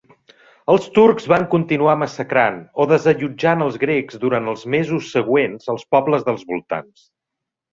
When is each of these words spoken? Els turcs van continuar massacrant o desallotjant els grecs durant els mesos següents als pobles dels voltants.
Els 0.75 0.85
turcs 0.93 1.27
van 1.33 1.43
continuar 1.51 1.93
massacrant 2.03 2.57
o 2.85 2.89
desallotjant 2.93 3.61
els 3.67 3.77
grecs 3.85 4.19
durant 4.27 4.53
els 4.55 4.67
mesos 4.77 5.13
següents 5.19 5.73
als 5.75 5.87
pobles 5.97 6.27
dels 6.33 6.49
voltants. 6.55 7.07